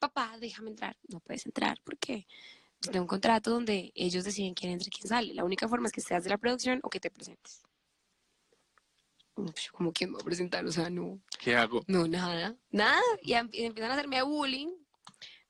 [0.00, 0.96] Papá, déjame entrar.
[1.08, 2.26] No puedes entrar porque
[2.80, 5.34] tengo un contrato donde ellos deciden quién entra y quién sale.
[5.34, 7.62] La única forma es que seas de la producción o que te presentes.
[9.36, 11.20] Uf, Como quién me va a presentar, o sea, no.
[11.38, 11.82] ¿Qué hago?
[11.86, 13.00] No, nada, nada.
[13.22, 14.72] Y, em- y empiezan a hacerme bullying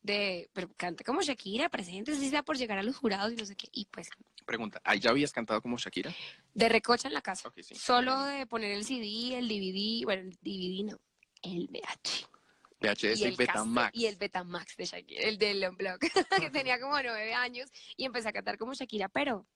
[0.05, 3.45] de, pero canta como Shakira, presente, si sea por llegar a los jurados y no
[3.45, 3.69] sé qué.
[3.73, 4.09] Y pues,
[4.45, 6.15] Pregunta, ¿ah, ¿ya habías cantado como Shakira?
[6.53, 7.51] de recocha en la casa.
[7.61, 7.75] Sí.
[7.75, 10.99] Solo de poner el CD, el DVD, bueno, el DVD no,
[11.43, 12.27] el VH.
[12.81, 13.91] VHS y, el Betamax.
[13.97, 16.01] Y el Betamax de Shakira, el del Unblock,
[16.39, 19.47] que tenía como nueve años y empecé a cantar como Shakira, pero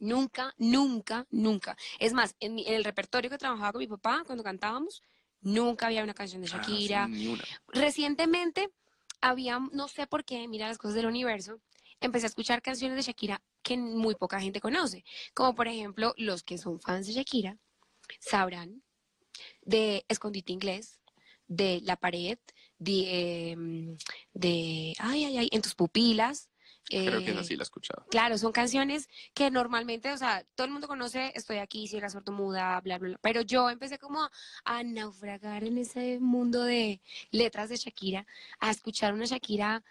[0.00, 1.76] Nunca, nunca, nunca.
[1.98, 5.02] Es más, en, mi- en el repertorio que trabajaba con mi papá cuando cantábamos,
[5.40, 7.08] nunca había una canción de Ah, sí, Shakira.
[7.08, 7.42] ni una.
[7.68, 8.70] Recientemente
[9.20, 11.60] había, no sé por qué, mira las cosas del universo,
[12.00, 15.04] empecé a escuchar canciones de Shakira que muy poca gente conoce.
[15.34, 17.58] Como por ejemplo, los que son fans de Shakira
[18.20, 18.82] sabrán
[19.62, 21.00] de Escondite Inglés,
[21.46, 22.38] de La Pared,
[22.78, 23.96] de, em,
[24.32, 26.48] de ay, ay, ay, En tus pupilas.
[26.88, 28.06] Creo que eh, esa sí la he escuchado.
[28.10, 32.80] Claro, son canciones que normalmente, o sea, todo el mundo conoce, estoy aquí, ciega, sordomuda,
[32.80, 33.18] bla, bla, bla.
[33.20, 34.28] Pero yo empecé como
[34.64, 38.26] a, naufragar en ese mundo de letras de Shakira,
[38.58, 39.84] a escuchar una Shakira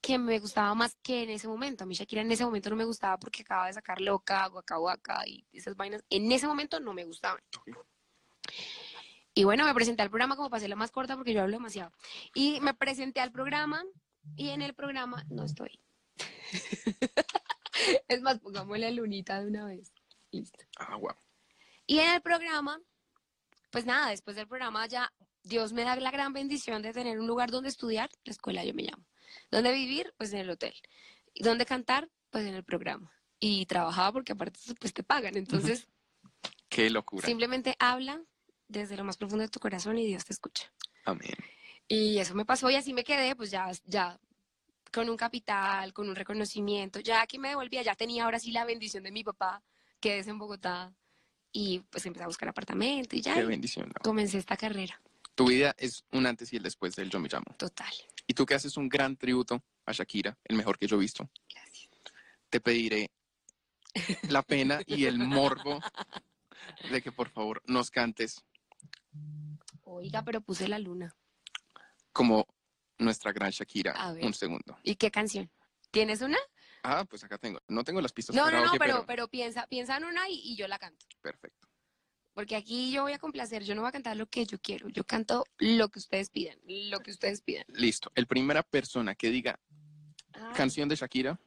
[0.00, 1.84] que me gustaba más que en ese momento.
[1.84, 4.76] A mí Shakira en ese momento no me gustaba porque acababa de sacar Loca, Guaca
[4.76, 6.02] Guaca y esas vainas.
[6.08, 7.42] En ese momento no me gustaban.
[9.34, 11.92] Y bueno, me presenté al programa como pasé la más corta porque yo hablo demasiado.
[12.34, 13.84] Y me presenté al programa
[14.36, 15.78] y en el programa no estoy.
[18.08, 19.92] es más, pongámosle lunita de una vez.
[20.30, 20.64] Listo.
[20.78, 21.14] Ah, wow.
[21.86, 22.80] Y en el programa,
[23.70, 27.26] pues nada, después del programa ya Dios me da la gran bendición de tener un
[27.26, 29.06] lugar donde estudiar, la escuela yo me llamo.
[29.50, 30.74] Donde vivir, pues en el hotel.
[31.34, 33.12] Y donde cantar, pues en el programa.
[33.38, 35.36] Y trabajaba porque aparte pues te pagan.
[35.36, 35.88] Entonces,
[36.68, 37.26] Qué locura.
[37.26, 38.22] simplemente habla
[38.68, 40.72] desde lo más profundo de tu corazón y Dios te escucha.
[41.04, 41.34] Amén.
[41.88, 44.20] Y eso me pasó y así me quedé, pues ya, ya
[44.92, 47.00] con un capital, con un reconocimiento.
[47.00, 49.62] Ya que me devolvía, ya tenía ahora sí la bendición de mi papá,
[50.00, 50.92] que es en Bogotá.
[51.52, 53.92] Y pues empecé a buscar apartamento y ya Qué bendición.
[54.02, 55.00] Comencé esta carrera.
[55.34, 57.54] Tu vida es un antes y el después del Yo Me Llamo.
[57.56, 57.92] Total.
[58.26, 61.28] Y tú que haces un gran tributo a Shakira, el mejor que yo he visto,
[61.52, 61.88] Gracias.
[62.48, 63.10] te pediré
[64.28, 65.80] la pena y el morbo
[66.90, 68.44] de que por favor nos cantes
[69.82, 71.16] Oiga, pero puse la luna.
[72.12, 72.46] como
[73.00, 73.92] nuestra gran Shakira.
[73.92, 74.24] A ver.
[74.24, 74.78] Un segundo.
[74.82, 75.50] ¿Y qué canción?
[75.90, 76.38] ¿Tienes una?
[76.82, 77.60] Ah, pues acá tengo.
[77.68, 78.34] No tengo las pistas.
[78.36, 81.04] No, no, no, karaoke, pero, pero piensa, piensa en una y, y yo la canto.
[81.20, 81.68] Perfecto.
[82.32, 84.88] Porque aquí yo voy a complacer, yo no voy a cantar lo que yo quiero,
[84.88, 87.64] yo canto lo que ustedes pidan, lo que ustedes pidan.
[87.68, 88.12] Listo.
[88.14, 89.58] El primera persona que diga
[90.32, 91.38] Ah, canción de Shakira,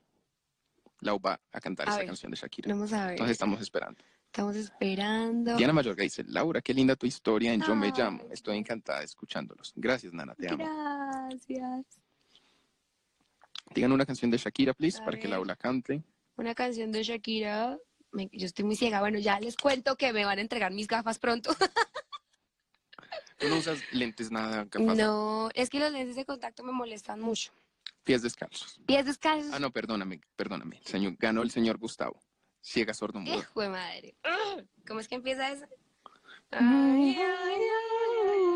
[1.00, 2.08] la va a cantar A esa ver.
[2.08, 2.74] canción de Shakira.
[2.74, 3.12] Vamos a ver.
[3.14, 4.04] Entonces estamos esperando.
[4.26, 5.56] Estamos esperando.
[5.56, 7.94] Diana Mayorga dice, Laura, qué linda tu historia en Yo Me Ay.
[7.96, 8.28] Llamo.
[8.30, 9.72] Estoy encantada escuchándolos.
[9.76, 10.66] Gracias, Nana, te amo.
[11.30, 11.86] Gracias.
[13.74, 15.32] Digan una canción de Shakira, please, A para que ver.
[15.32, 16.04] Laura cante.
[16.38, 17.78] Una canción de Shakira.
[18.12, 19.00] Me- yo estoy muy ciega.
[19.00, 21.56] Bueno, ya les cuento que me van a entregar mis gafas pronto.
[23.40, 24.96] Tú no usas lentes nada capaz.
[24.96, 27.52] No, es que los lentes de contacto me molestan mucho.
[28.04, 28.80] Pies descalzos.
[28.86, 29.52] Pies descalzos.
[29.54, 30.82] Ah, no, perdóname, perdóname.
[30.86, 32.22] Señor, ganó el señor Gustavo.
[32.62, 33.40] Ciega, sordo, mudo.
[33.40, 34.16] Hijo de madre.
[34.88, 35.66] ¿Cómo es que empieza eso?
[36.52, 37.62] Ay, ay,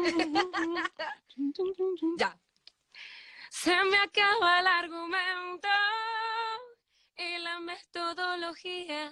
[0.06, 0.14] ay.
[2.20, 2.38] Ya.
[3.60, 5.68] Se me acaba el argumento
[7.18, 9.12] y la metodología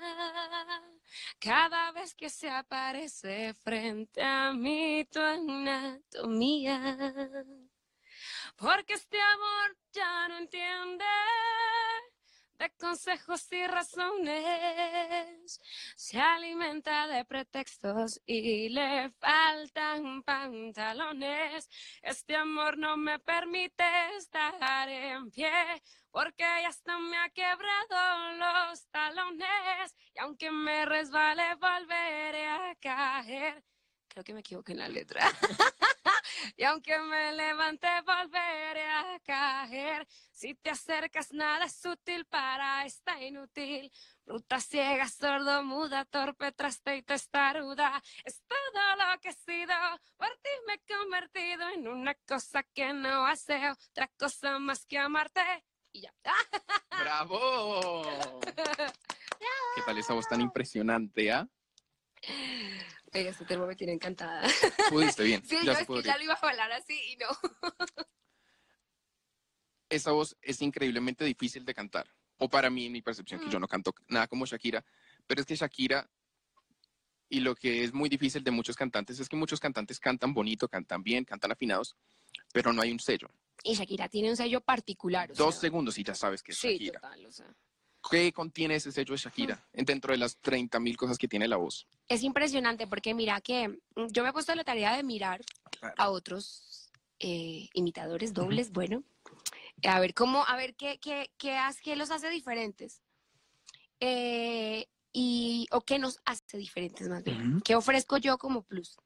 [1.39, 6.79] cada vez que se aparece frente a mí tu anatomía.
[8.55, 11.05] Porque este amor ya no entiende
[12.57, 15.59] de consejos y razones.
[15.95, 21.69] Se alimenta de pretextos y le faltan pantalones.
[22.01, 23.83] Este amor no me permite
[24.17, 25.51] estar en pie.
[26.11, 29.95] Porque ya hasta me ha quebrado los talones.
[30.13, 33.63] Y aunque me resbale, volveré a caer.
[34.15, 35.29] Creo que me equivoqué en la letra.
[36.55, 40.07] y aunque me levante, volveré a caer.
[40.31, 43.91] Si te acercas, nada es útil para esta inútil.
[44.25, 48.01] Bruta, ciega, sordo, muda, torpe, traste y testaruda.
[48.23, 49.73] Es todo lo que he sido.
[50.15, 54.97] Por ti me he convertido en una cosa que no hace otra cosa más que
[54.97, 55.41] amarte.
[55.91, 56.13] Y ya.
[57.01, 58.01] ¡Bravo!
[59.75, 61.45] ¿Qué tal esa voz tan impresionante, ah?
[63.15, 64.47] Oiga, este termo me tiene encantada.
[64.89, 65.41] Pudiste bien.
[65.47, 67.27] Sí, ya yo es que ya lo iba a hablar así y no.
[69.89, 72.09] Esa voz es increíblemente difícil de cantar.
[72.37, 74.83] O para mí, en mi percepción, que yo no canto nada como Shakira.
[75.25, 76.09] Pero es que Shakira,
[77.29, 80.67] y lo que es muy difícil de muchos cantantes, es que muchos cantantes cantan bonito,
[80.67, 81.95] cantan bien, cantan afinados,
[82.51, 83.29] pero no hay un sello.
[83.63, 85.31] Y Shakira tiene un sello particular.
[85.31, 86.99] o Dos sea, segundos y ya sabes que es Sí, Shakira.
[86.99, 87.55] total, o sea.
[88.09, 91.47] ¿Qué contiene ese sello de Shakira en- dentro de las 30 mil cosas que tiene
[91.47, 91.87] la voz?
[92.07, 95.41] Es impresionante porque mira que mm, yo me he puesto la tarea de mirar
[95.79, 95.95] Claro.
[95.97, 99.03] a otros eh, imitadores dobles, bueno,
[99.83, 103.01] a ver cómo, a ver qué, qué, qué, hace- qué los hace diferentes.
[103.99, 107.61] Eh, y, o qué nos hace diferentes más bien.
[107.61, 108.97] ¿Qué ofrezco yo como plus?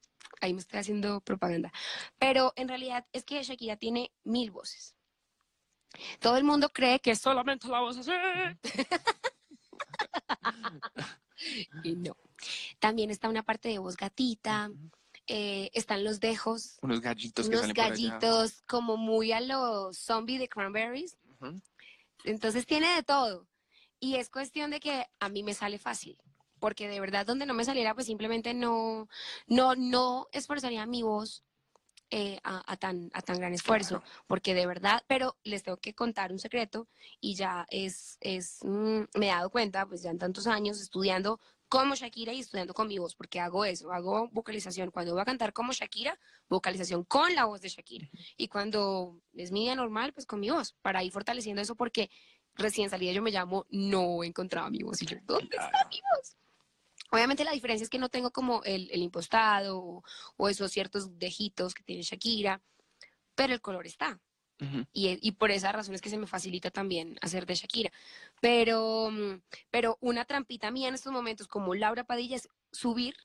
[0.41, 1.71] Ahí me estoy haciendo propaganda.
[2.17, 4.95] Pero en realidad es que Shakira tiene mil voces.
[6.19, 8.11] Todo el mundo cree que es solamente la voz así.
[11.83, 12.15] y no.
[12.79, 14.71] También está una parte de voz gatita,
[15.27, 17.91] eh, están los dejos, Unos gallitos que unos salen por allá.
[17.91, 21.17] gallitos como muy a los zombies de Cranberries.
[22.23, 23.47] Entonces tiene de todo.
[23.99, 26.17] Y es cuestión de que a mí me sale fácil.
[26.59, 29.07] Porque de verdad, donde no me saliera, pues simplemente no,
[29.47, 31.43] no, no esforzaría mi voz
[32.11, 34.03] eh, a, a tan, a tan gran esfuerzo.
[34.27, 36.87] Porque de verdad, pero les tengo que contar un secreto
[37.19, 41.39] y ya es, es mm, me he dado cuenta, pues ya en tantos años estudiando
[41.69, 44.89] como Shakira y estudiando con mi voz, porque hago eso, hago vocalización.
[44.89, 46.19] Cuando voy a cantar como Shakira,
[46.49, 48.09] vocalización con la voz de Shakira.
[48.35, 52.09] Y cuando es mi día normal, pues con mi voz, para ir fortaleciendo eso, porque
[52.55, 55.01] recién salida yo me llamo, no encontraba mi voz.
[55.03, 56.38] Y yo, ¿dónde está mi voz?
[57.11, 60.03] Obviamente la diferencia es que no tengo como el, el impostado o,
[60.37, 62.61] o esos ciertos dejitos que tiene Shakira,
[63.35, 64.19] pero el color está.
[64.91, 67.91] Y, y por esa razón es que se me facilita también hacer de Shakira.
[68.41, 69.41] Pero, mm,
[69.71, 73.15] pero una trampita mía en estos momentos, como Laura Padilla, es subir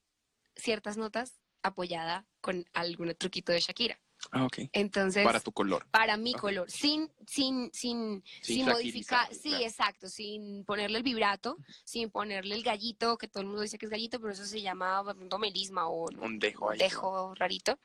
[0.55, 4.01] ciertas notas apoyada con algún truquito de Shakira.
[4.33, 4.59] Ah, ok.
[4.73, 5.87] Entonces, Para tu color.
[5.91, 9.65] para mi color, sin, sin, sin, Sin sin modificar, sí, claro.
[9.65, 13.87] exacto, sin ponerle el vibrato, sin ponerle el gallito, que todo el mundo dice que
[13.87, 15.03] es gallito, pero eso se llama
[15.39, 16.79] melisma o Un dejo ahí.
[16.79, 17.79] dejo rarito.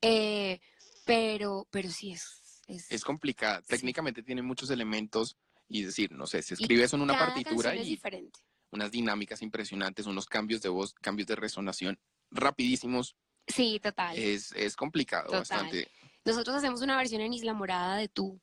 [0.00, 0.60] Eh,
[1.04, 3.60] pero, pero sí es, es, Es complicada.
[3.62, 3.68] Sí.
[3.68, 5.36] Técnicamente tiene muchos elementos
[5.68, 8.38] y es decir, no sé, se escribe eso en una cada partitura es y diferente.
[8.70, 11.98] unas dinámicas impresionantes, unos cambios de voz, cambios de resonación
[12.30, 13.16] rapidísimos.
[13.46, 14.16] Sí, total.
[14.18, 15.40] Es, es complicado Total.
[15.40, 15.88] bastante.
[16.24, 18.40] Nosotros hacemos una versión en Isla Morada de Tú,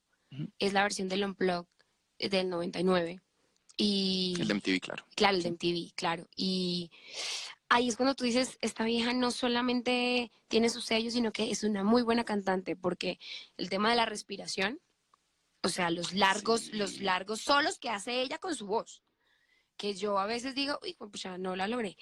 [0.60, 1.68] es la versión del Unplug
[2.20, 3.20] eh, del 99.
[3.78, 5.06] Y El de MTV, claro.
[5.16, 6.28] Claro, el de MTV, claro.
[6.36, 6.92] Y
[7.70, 11.64] ahí es cuando tú dices, esta vieja no solamente tiene su sello, sino que es
[11.64, 13.18] una muy buena cantante, porque
[13.58, 14.80] el tema de la respiración,
[15.64, 16.74] o sea, los largos, Sí.
[16.74, 19.02] los largos solos que hace ella con su voz,
[19.78, 21.98] que yo a veces digo, uy, pues ya no la logré,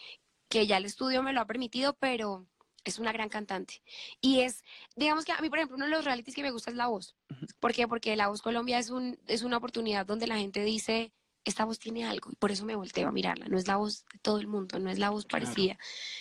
[0.49, 2.47] que ya el estudio me lo ha permitido, pero
[2.89, 3.81] es una gran cantante.
[4.21, 4.63] Y es,
[4.95, 6.87] digamos que a mí, por ejemplo, uno de los realities que me gusta es La
[6.87, 7.15] Voz.
[7.59, 7.87] ¿Por qué?
[7.87, 11.11] Porque La Voz Colombia es, un, es una oportunidad donde la gente dice,
[11.45, 13.47] esta voz tiene algo, y por eso me volteo a mirarla.
[13.47, 15.45] No es la voz de todo el mundo, no es la voz Claro.
[15.45, 15.77] parecida.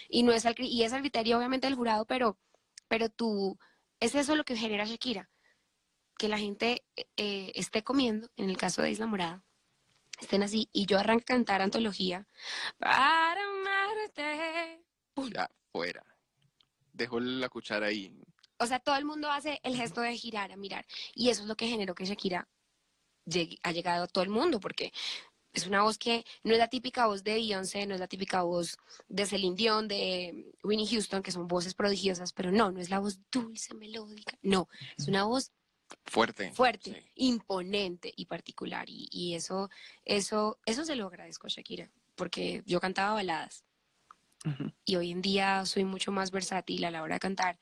[0.09, 2.39] Y, no es al, y es al criterio, obviamente, del jurado, pero,
[2.87, 3.59] pero tú,
[4.01, 5.29] es eso lo que genera Shakira.
[6.17, 6.85] Que la gente
[7.17, 9.43] eh, esté comiendo, en el caso de Isla Morada,
[10.21, 12.27] estén así, y yo arranco a cantar antología.
[12.79, 14.83] Para amarte.
[15.15, 15.31] Pum.
[15.33, 16.05] Ya, fuera.
[16.99, 18.13] Dejo la cuchara ahí.
[18.59, 20.85] O sea, todo el mundo hace el gesto de girar a mirar.
[21.15, 22.49] Y eso es lo que generó que Shakira
[23.25, 24.93] llegue- ha llegado a todo el mundo, porque
[25.53, 28.43] es una voz que no es la típica voz de Beyoncé, no es la típica
[28.43, 28.77] voz
[29.09, 32.99] de Celine Dion, de Winnie Houston, que son voces prodigiosas, pero no, no es la
[32.99, 35.53] voz dulce, melódica, no, es una voz
[36.05, 36.53] Fuerte.
[36.53, 37.11] fuerte, Sí.
[37.15, 38.91] imponente y particular.
[38.91, 39.71] Y, y eso,
[40.05, 43.65] eso, eso se lo agradezco a Shakira, porque yo cantaba baladas
[44.85, 47.59] Y hoy en día soy mucho más versátil a la hora de cantar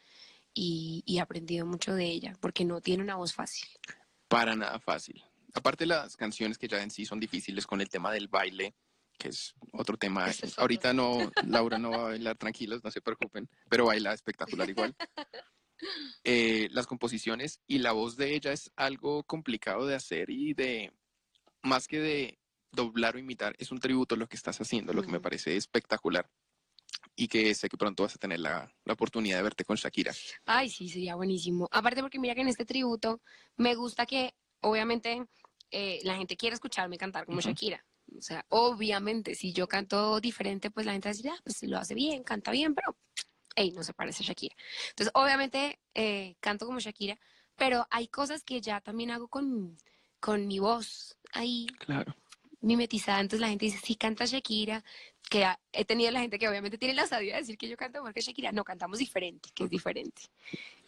[0.55, 3.69] y, y he aprendido mucho de ella, porque no tiene una voz fácil.
[4.29, 5.23] Para nada fácil.
[5.55, 8.75] Aparte las canciones que ya en sí son difíciles con el tema del baile,
[9.19, 10.27] que es otro tema.
[10.29, 14.69] Otro Ahorita no, Laura no va a bailar tranquilos, no se preocupen, pero baila espectacular
[14.69, 14.95] igual.
[16.25, 20.91] Eh, las composiciones y la voz de ella es algo complicado de hacer y de,
[21.63, 22.39] más que de
[22.73, 25.55] doblar o imitar, es un tributo a lo que estás haciendo, lo que me parece
[25.55, 26.31] espectacular.
[27.17, 30.13] Y que sé que pronto vas a tener la, la oportunidad de verte con Shakira.
[30.45, 31.67] Ay, sí, sería buenísimo.
[31.73, 33.23] Aparte porque mira que en este tributo
[33.57, 35.25] me gusta que obviamente
[35.71, 37.41] eh, la gente quiere escucharme cantar como.
[37.41, 37.85] Shakira.
[38.17, 41.63] O sea, obviamente, si yo canto diferente, pues la gente va a decir, ah, pues
[41.65, 42.97] lo hace bien, canta bien, pero,
[43.57, 44.55] hey, no se parece a Shakira.
[44.91, 47.19] Entonces, obviamente, eh, canto como Shakira,
[47.57, 49.77] pero hay cosas que ya también hago con,
[50.21, 52.15] con mi voz ahí Claro.
[52.61, 53.21] mimetizada.
[53.21, 54.85] Entonces la gente dice, sí, canta Shakira,
[55.29, 57.99] que he tenido la gente que obviamente tiene la sabia de decir que yo canto
[57.99, 58.53] mejor que Shakira.
[58.53, 60.23] No, cantamos diferente, que es diferente.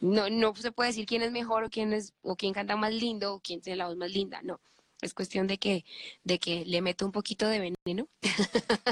[0.01, 2.93] No, no se puede decir quién es mejor o quién es, o quién canta más
[2.93, 4.41] lindo o quién tiene la voz más linda.
[4.43, 4.61] No.
[5.01, 5.85] Es cuestión de que,
[6.25, 8.09] de que le meto un poquito de veneno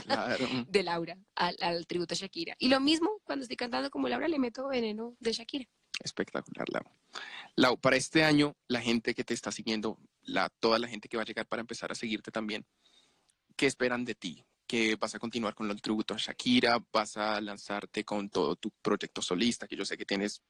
[0.04, 0.46] Claro.
[0.68, 2.54] de Laura al, al tributo a Shakira.
[2.58, 5.66] Y lo mismo cuando estoy cantando como Laura, le meto veneno de Shakira.
[6.02, 6.84] Espectacular, Lau.
[7.56, 11.16] Lau, para este año, la gente que te está siguiendo, la, toda la gente que
[11.16, 12.66] va a llegar para empezar a seguirte también,
[13.56, 14.44] ¿qué esperan de ti?
[14.66, 16.82] ¿Que vas a continuar con el tributo a Shakira?
[16.92, 19.66] ¿Vas a lanzarte con todo tu proyecto solista?
[19.66, 20.42] Que yo sé que tienes,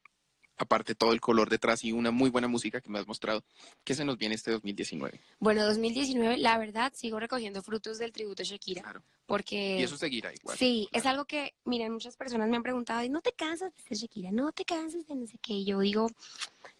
[0.57, 3.43] aparte, todo el color detrás y una muy buena música que me has mostrado.
[3.83, 5.19] ¿Qué se nos viene este 2019?
[5.39, 8.81] Bueno, 2019, la verdad, sigo recogiendo frutos del tributo a Shakira.
[8.81, 9.03] Claro.
[9.25, 9.77] Porque...
[9.79, 10.57] Y eso seguirá igual.
[10.57, 11.15] Sí, es claro.
[11.15, 14.31] algo que, miren, muchas personas me han preguntado, ¿y no te cansas de ser Shakira?
[14.31, 15.53] ¿No te cansas de no sé qué?
[15.53, 16.09] Y yo digo,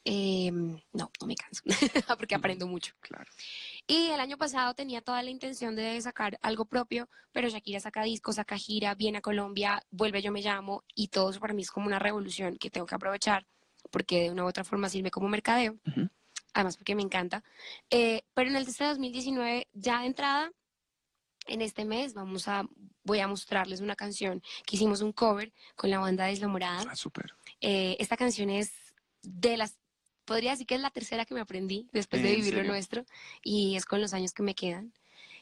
[0.10, 1.62] Em, no, no me canso,
[2.18, 2.94] porque aprendo mucho.
[3.02, 3.30] Claro.
[3.90, 8.04] Y el año pasado tenía toda la intención de sacar algo propio, pero Shakira saca
[8.04, 11.62] disco, saca gira, viene a Colombia, vuelve Yo Me Llamo, y todo eso para mí
[11.62, 13.48] es como una revolución que tengo que aprovechar,
[13.90, 16.10] porque de una u otra forma sirve como mercadeo, Ujú.
[16.54, 17.46] además porque me encanta.
[17.90, 20.52] Eh, pero en el de este 2019, ya de entrada,
[21.46, 22.68] en este mes, vamos a,
[23.04, 26.84] voy a mostrarles una canción que hicimos un cover con la banda de Isla Morada.
[26.90, 27.34] Ah, súper.
[27.62, 28.74] Eh, esta canción es
[29.22, 29.78] de las,
[30.28, 33.04] podría decir que es la tercera que me aprendí después de ¿En vivir lo nuestro
[33.42, 34.94] y es con los años que me quedan.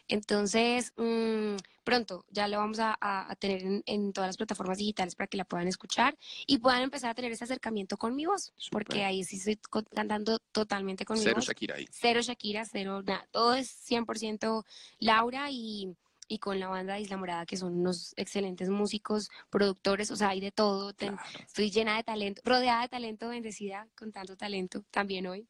[0.08, 4.78] Entonces, mm, pronto ya lo vamos a, a- a tener en, en todas las plataformas
[4.78, 6.15] digitales para que la puedan escuchar
[6.48, 9.60] y puedan empezar a tener ese acercamiento con mi voz, porque ahí sí estoy
[9.93, 11.45] cantando totalmente con mi Cero voz.
[11.48, 11.88] Shakira ahí.
[11.91, 13.28] Cero Shakira, cero nada.
[13.32, 14.63] Todo es 100%
[15.00, 15.95] Laura y,
[16.28, 20.30] y con la banda de Isla Morada, que son unos excelentes músicos, productores, o sea,
[20.30, 20.94] hay de todo.
[20.94, 21.18] Claro.
[21.46, 25.48] Estoy llena de talento, rodeada de talento, bendecida con tanto talento también hoy.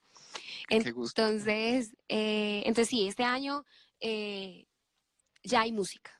[0.67, 1.21] Qué gusto.
[1.21, 3.65] Entonces, eh, entonces sí, este año
[3.99, 4.67] eh,
[5.43, 6.11] ya hay música.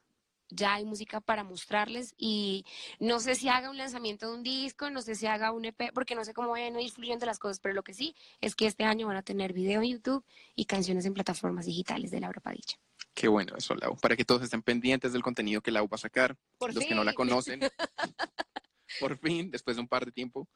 [0.49, 2.65] Ya hay música para mostrarles y
[2.99, 5.91] no sé si haga un lanzamiento de un disco, no sé si haga un EP,
[5.91, 8.55] porque no sé cómo vayan a ir fluyendo las cosas, pero lo que sí es
[8.55, 10.23] que este año van a tener video en YouTube
[10.55, 12.77] y canciones en plataformas digitales de Laura Padilla.
[13.15, 13.95] Qué bueno eso, Lau.
[13.95, 16.35] Para que todos estén pendientes del contenido que Lau va a sacar.
[16.57, 17.61] Por los que no la conocen.
[18.99, 20.49] Por fin, después de un par de tiempo.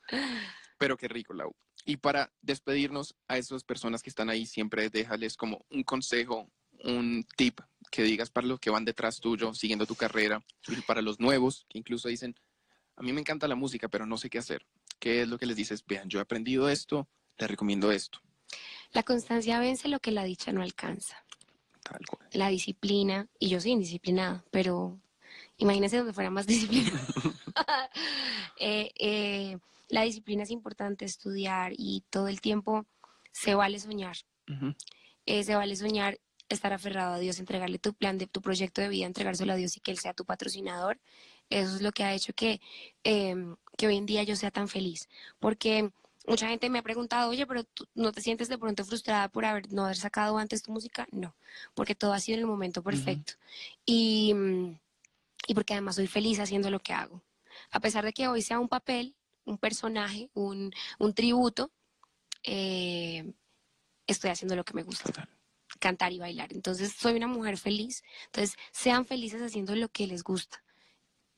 [0.77, 1.55] Pero qué rico, Lau.
[1.85, 6.51] Y para despedirnos a esas personas que están ahí, siempre déjales como un consejo,
[6.83, 11.01] un tip que digas para los que van detrás tuyo, siguiendo tu carrera, y para
[11.01, 12.35] los nuevos, que incluso dicen,
[12.97, 14.67] a mí me encanta la música, pero no sé qué hacer.
[14.99, 15.85] ¿Qué es lo que les dices?
[15.85, 18.19] Vean, yo he aprendido esto, les recomiendo esto.
[18.91, 21.23] La constancia vence lo que la dicha no alcanza.
[21.91, 22.27] Tal cual.
[22.33, 24.99] La disciplina, y yo soy indisciplinada, pero
[25.57, 26.91] imagínense donde fuera más disciplina.
[28.61, 32.85] Eh, eh, la disciplina es importante estudiar y todo el tiempo
[33.31, 34.17] se vale soñar.
[34.49, 34.75] Ujú.
[35.25, 38.89] Eh, se vale soñar, estar aferrado a Dios, entregarle tu plan de tu proyecto de
[38.89, 40.99] vida, entregárselo a Dios y que Él sea tu patrocinador.
[41.49, 42.59] Eso es lo que ha hecho que,
[43.03, 45.07] em, que hoy en día yo sea tan feliz.
[45.39, 45.91] Porque
[46.29, 49.45] mucha gente me ha preguntado, oye, pero tú no te sientes de pronto frustrada por
[49.45, 51.07] haber, no haber sacado antes tu música?
[51.11, 51.35] No,
[51.73, 53.33] porque todo ha sido en el momento perfecto.
[53.85, 54.33] y,
[55.47, 57.23] y porque además soy feliz haciendo lo que hago.
[57.71, 59.15] A pesar de que hoy sea un papel,
[59.45, 61.71] un personaje, un, un tributo,
[62.43, 63.33] eh,
[64.07, 65.29] estoy haciendo lo que me gusta Total.
[65.79, 66.53] cantar y bailar.
[66.53, 68.03] Entonces, soy una mujer feliz.
[68.25, 70.63] Entonces, sean felices haciendo lo que les gusta.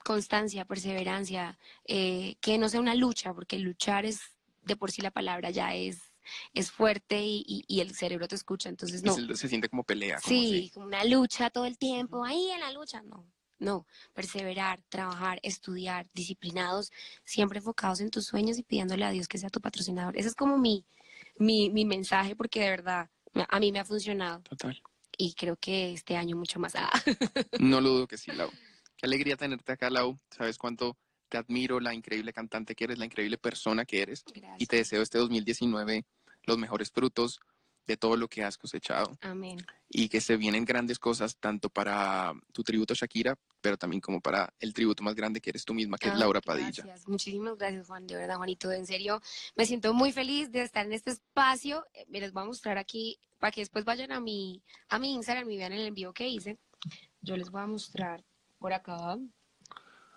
[0.04, 4.20] Constancia, perseverancia, eh, que no sea una lucha, porque luchar es,
[4.62, 6.14] de por sí la palabra ya es,
[6.54, 8.70] es fuerte y, y- y el cerebro te escucha.
[8.70, 9.14] Entonces, no.
[9.16, 10.20] se, se siente como pelea.
[10.22, 13.26] Como Sí, como una lucha todo el tiempo, ahí en la lucha, no.
[13.60, 16.92] No, perseverar, trabajar, estudiar, disciplinados,
[17.26, 20.18] siempre enfocados en tus sueños y pidiéndole a Dios que sea tu patrocinador.
[20.18, 20.84] Ese es como mi,
[21.38, 23.10] mi, mi mensaje porque de verdad
[23.50, 24.82] a mí me ha funcionado Total.
[25.16, 26.74] y creo que este año mucho más.
[26.76, 26.90] Ah,
[27.60, 28.50] No lo dudo que sí, Lau.
[28.98, 30.18] Qué alegría tenerte acá, Lau.
[30.32, 30.98] Sabes cuánto
[31.32, 34.24] te admiro, la increíble cantante que eres, la increíble persona que eres.
[34.36, 34.68] Y gracias.
[34.68, 36.06] te deseo este 2019
[36.44, 37.40] los mejores frutos
[37.88, 39.58] de todo lo que has cosechado Amén.
[39.90, 44.54] y que se vienen grandes cosas tanto para tu tributo Shakira, pero también como para
[44.60, 46.84] el tributo más grande que eres tú misma, que es Ay, Laura Padilla.
[46.84, 47.08] Gracias.
[47.08, 48.06] Muchísimas gracias, Juan.
[48.08, 49.22] De verdad, Juanito, en serio,
[49.56, 51.86] me siento muy feliz de estar en este espacio.
[51.94, 55.14] Eh, Me les voy a mostrar aquí para que después vayan a mi, a mi
[55.14, 56.58] Instagram y vean el envío que hice.
[57.22, 58.24] Yo les voy a mostrar
[58.60, 59.18] por acá.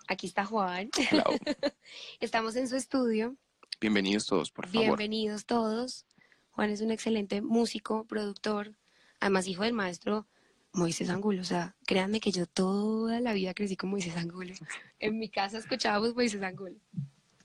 [0.07, 0.89] Aquí está Juan.
[2.19, 3.35] Estamos en su estudio.
[3.79, 4.81] bienvenidos todos, por favor.
[4.85, 6.05] Bienvenidos todos.
[6.51, 8.75] Juan es un excelente músico, productor,
[9.19, 10.27] además hijo del maestro
[10.71, 11.41] Moisés Angulo.
[11.41, 14.53] O sea, créanme que yo toda la vida crecí con Moisés Angulo.
[14.99, 16.75] En mi casa escuchábamos Moisés Angulo.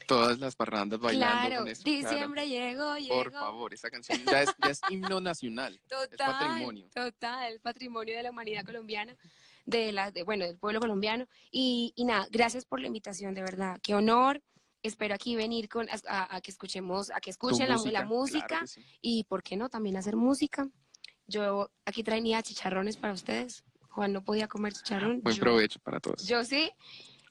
[0.07, 1.83] Todas las parrandas bailando Claro, con eso.
[1.85, 1.99] claro.
[2.11, 3.15] diciembre llegó, llegó.
[3.15, 5.81] Por favor, esa canción ya es, ya es himno nacional.
[5.89, 6.17] Total,
[6.49, 6.89] patrimonio.
[6.93, 9.17] Total, patrimonio de la humanidad colombiana,
[9.67, 11.27] de la, de, bueno, del pueblo colombiano.
[11.51, 13.79] Y, y nada, gracias por la invitación, de verdad.
[13.83, 14.43] Qué honor.
[14.83, 18.83] Espero aquí venir con, a, que escuchemos, a que escuchen la, música sí.
[19.03, 20.69] y, ¿por qué no?, también hacer música.
[21.27, 23.63] Yo aquí traía chicharrones para ustedes.
[23.91, 25.21] Juan no podía comer chicharrón.
[25.23, 26.27] Buen yo- provecho para todos.
[26.27, 26.71] yo sí.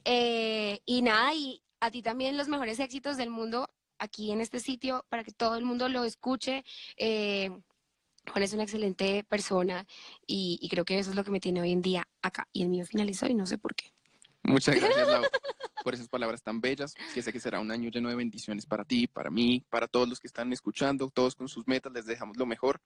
[0.05, 4.59] Eh, y nada, y a ti también los mejores éxitos del mundo aquí en este
[4.59, 6.63] sitio para que todo el mundo lo escuche.
[6.97, 7.49] Eh,
[8.31, 9.87] Juan es una excelente persona
[10.27, 12.47] y, y creo que eso es lo que me tiene hoy en día acá.
[12.51, 13.93] Y el mío finalizó y no sé por qué.
[14.43, 15.23] Muchas gracias, Lau,
[15.83, 16.93] por esas palabras tan bellas.
[17.13, 20.07] Que sé que será un año lleno de bendiciones para ti, para mí, para todos
[20.07, 21.91] los que están escuchando, todos con sus metas.
[21.93, 22.81] Les dejamos lo mejor.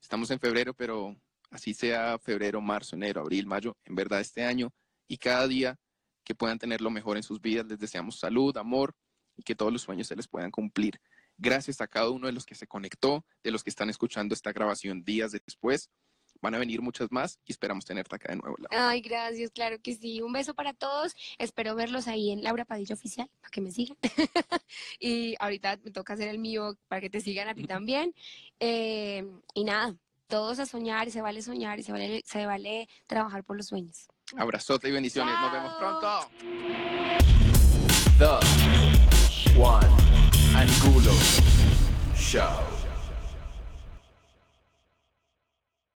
[0.00, 1.16] Estamos en febrero, pero
[1.50, 4.72] así sea febrero, marzo, enero, abril, mayo, en verdad este año
[5.06, 5.78] y cada día
[6.24, 7.66] que puedan tener lo mejor en sus vidas.
[7.66, 8.94] Les deseamos salud, amor
[9.36, 11.00] y que todos los sueños se les puedan cumplir
[11.36, 14.52] Gracias a cada uno de los que se conectó, de los que están escuchando esta
[14.52, 15.90] grabación días después.
[16.44, 18.54] Van a venir muchas más y esperamos tenerte acá de nuevo.
[18.58, 18.90] Laura.
[18.90, 20.20] Ay, gracias, claro que sí.
[20.20, 21.16] Un beso para todos.
[21.38, 23.96] Espero verlos ahí en Laura Padilla Oficial, para que me sigan.
[25.00, 28.14] y ahorita me toca hacer el mío para que te sigan a ti también.
[28.60, 33.42] Eh, y nada, todos a soñar, se vale soñar y se vale, se vale trabajar
[33.42, 34.06] por los sueños.
[34.36, 35.34] Abrazote y bendiciones.
[35.40, 36.28] Nos vemos pronto.
[38.18, 39.88] The Juan
[40.54, 41.14] Angulo
[42.14, 42.73] Show.